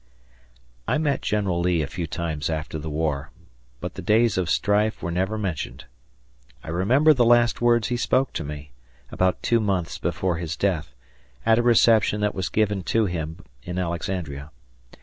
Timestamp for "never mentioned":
5.11-5.85